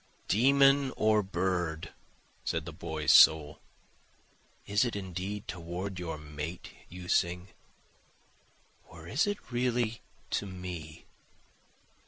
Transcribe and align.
Demon 0.27 0.91
or 0.97 1.21
bird! 1.21 1.93
(said 2.43 2.65
the 2.65 2.73
boy's 2.73 3.11
soul,) 3.13 3.59
Is 4.65 4.83
it 4.83 4.95
indeed 4.95 5.47
toward 5.47 5.99
your 5.99 6.17
mate 6.17 6.71
you 6.89 7.07
sing? 7.07 7.49
or 8.89 9.07
is 9.07 9.27
it 9.27 9.51
really 9.51 10.01
to 10.31 10.47
me? 10.47 11.05